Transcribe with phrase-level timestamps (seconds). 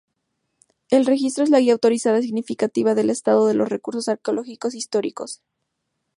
[0.89, 5.43] El Registro es la guía autorizada significativa del estado de los recursos arqueológicos históricos.